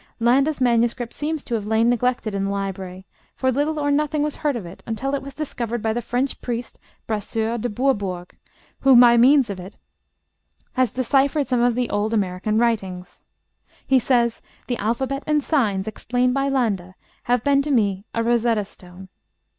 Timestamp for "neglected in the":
1.87-2.49